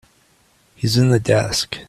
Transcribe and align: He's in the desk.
He's 0.73 0.97
in 0.97 1.09
the 1.11 1.19
desk. 1.19 1.77